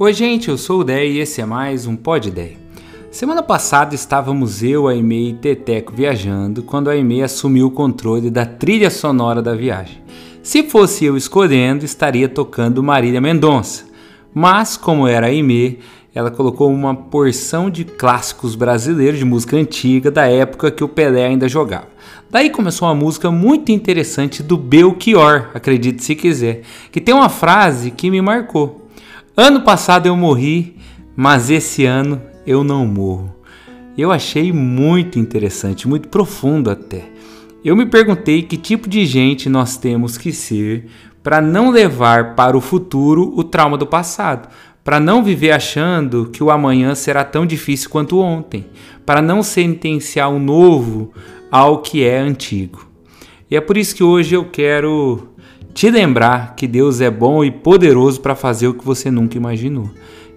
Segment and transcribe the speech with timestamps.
[0.00, 2.52] Oi, gente, eu sou o Dé e esse é mais um Pod Dé.
[3.10, 8.46] Semana passada estávamos eu, a e Teteco viajando quando a Aimee assumiu o controle da
[8.46, 10.00] trilha sonora da viagem.
[10.40, 13.86] Se fosse eu escolhendo, estaria tocando Marília Mendonça,
[14.32, 15.80] mas como era a Aimee,
[16.14, 21.26] ela colocou uma porção de clássicos brasileiros de música antiga da época que o Pelé
[21.26, 21.88] ainda jogava.
[22.30, 26.62] Daí começou uma música muito interessante do Belchior, acredite se quiser,
[26.92, 28.87] que tem uma frase que me marcou.
[29.40, 30.74] Ano passado eu morri,
[31.14, 33.32] mas esse ano eu não morro.
[33.96, 37.04] Eu achei muito interessante, muito profundo até.
[37.64, 40.86] Eu me perguntei que tipo de gente nós temos que ser
[41.22, 44.48] para não levar para o futuro o trauma do passado,
[44.82, 48.66] para não viver achando que o amanhã será tão difícil quanto ontem,
[49.06, 51.12] para não sentenciar o novo
[51.48, 52.88] ao que é antigo.
[53.48, 55.28] E é por isso que hoje eu quero
[55.74, 59.90] te lembrar que Deus é bom e poderoso para fazer o que você nunca imaginou,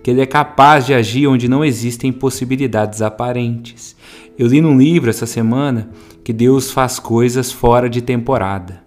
[0.03, 3.95] que Ele é capaz de agir onde não existem possibilidades aparentes.
[4.37, 5.89] Eu li num livro essa semana
[6.23, 8.81] que Deus faz coisas fora de temporada.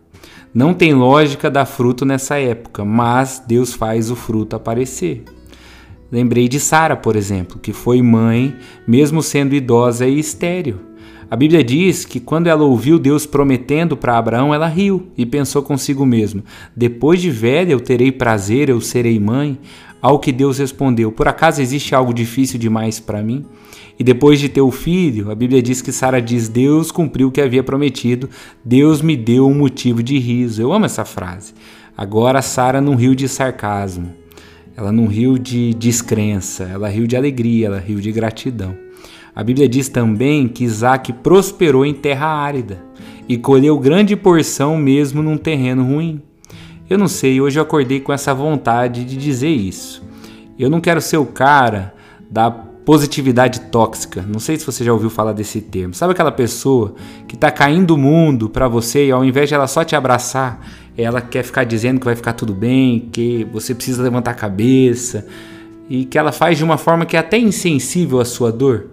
[0.54, 5.24] Não tem lógica dar fruto nessa época, mas Deus faz o fruto aparecer.
[6.12, 8.54] Lembrei de Sara, por exemplo, que foi mãe,
[8.86, 10.78] mesmo sendo idosa e estéril.
[11.30, 15.62] A Bíblia diz que quando ela ouviu Deus prometendo para Abraão, ela riu e pensou
[15.62, 16.44] consigo mesma:
[16.76, 19.58] Depois de velha eu terei prazer, eu serei mãe.
[20.02, 23.44] Ao que Deus respondeu: Por acaso existe algo difícil demais para mim?
[23.98, 27.32] E depois de ter o filho, a Bíblia diz que Sara diz: Deus cumpriu o
[27.32, 28.28] que havia prometido,
[28.64, 30.60] Deus me deu um motivo de riso.
[30.60, 31.54] Eu amo essa frase.
[31.96, 34.12] Agora Sara não riu de sarcasmo,
[34.76, 38.76] ela não riu de descrença, ela riu de alegria, ela riu de gratidão.
[39.34, 42.82] A Bíblia diz também que Isaac prosperou em terra árida
[43.28, 46.22] e colheu grande porção mesmo num terreno ruim.
[46.88, 50.02] Eu não sei, hoje eu acordei com essa vontade de dizer isso.
[50.58, 51.94] Eu não quero ser o cara
[52.30, 54.22] da positividade tóxica.
[54.22, 55.94] Não sei se você já ouviu falar desse termo.
[55.94, 56.94] Sabe aquela pessoa
[57.26, 60.60] que tá caindo o mundo para você e ao invés de ela só te abraçar,
[60.96, 65.26] ela quer ficar dizendo que vai ficar tudo bem, que você precisa levantar a cabeça
[65.88, 68.86] e que ela faz de uma forma que é até insensível à sua dor?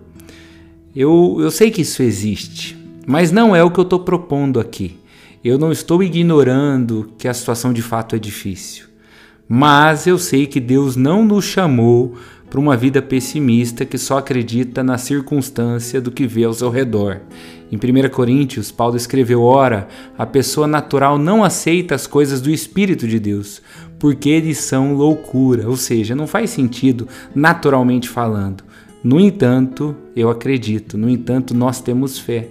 [0.95, 4.97] Eu, eu sei que isso existe, mas não é o que eu estou propondo aqui.
[5.43, 8.85] Eu não estou ignorando que a situação de fato é difícil.
[9.47, 12.15] Mas eu sei que Deus não nos chamou
[12.51, 17.21] para uma vida pessimista que só acredita na circunstância do que vê ao seu redor.
[17.71, 23.07] Em 1 Coríntios, Paulo escreveu: Ora, a pessoa natural não aceita as coisas do Espírito
[23.07, 23.61] de Deus,
[23.97, 28.65] porque eles são loucura, ou seja, não faz sentido naturalmente falando.
[29.01, 32.49] No entanto, eu acredito, no entanto, nós temos fé.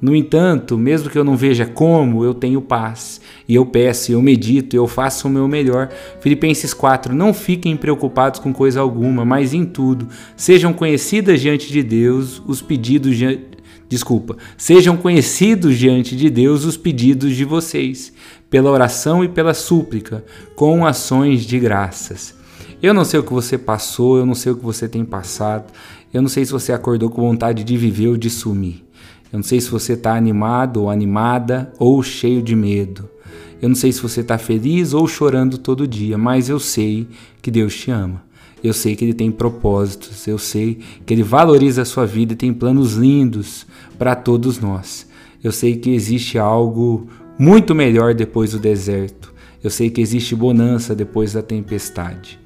[0.00, 3.20] No entanto, mesmo que eu não veja como, eu tenho paz.
[3.48, 5.88] E eu peço, eu medito, eu faço o meu melhor.
[6.20, 11.82] Filipenses 4: Não fiquem preocupados com coisa alguma, mas em tudo, sejam conhecidas diante de
[11.82, 13.40] Deus os pedidos de...
[13.88, 18.12] Desculpa, sejam conhecidos diante de Deus os pedidos de vocês,
[18.50, 20.24] pela oração e pela súplica,
[20.56, 22.34] com ações de graças.
[22.82, 25.72] Eu não sei o que você passou, eu não sei o que você tem passado,
[26.12, 28.85] eu não sei se você acordou com vontade de viver ou de sumir.
[29.32, 33.08] Eu não sei se você está animado ou animada ou cheio de medo.
[33.60, 37.08] Eu não sei se você está feliz ou chorando todo dia, mas eu sei
[37.40, 38.22] que Deus te ama.
[38.62, 42.36] Eu sei que Ele tem propósitos, eu sei que Ele valoriza a sua vida e
[42.36, 43.66] tem planos lindos
[43.98, 45.06] para todos nós.
[45.42, 49.32] Eu sei que existe algo muito melhor depois do deserto.
[49.62, 52.38] Eu sei que existe bonança depois da tempestade.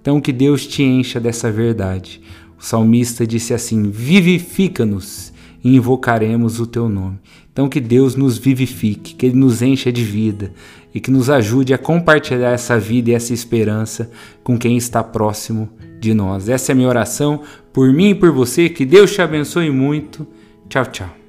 [0.00, 2.20] Então, que Deus te encha dessa verdade.
[2.58, 5.32] O salmista disse assim: Vivifica-nos
[5.66, 7.18] e invocaremos o teu nome.
[7.52, 10.52] Então, que Deus nos vivifique, que Ele nos encha de vida
[10.94, 14.08] e que nos ajude a compartilhar essa vida e essa esperança
[14.44, 15.68] com quem está próximo
[15.98, 16.48] de nós.
[16.48, 18.68] Essa é a minha oração por mim e por você.
[18.68, 20.24] Que Deus te abençoe muito.
[20.68, 21.25] Tchau, tchau.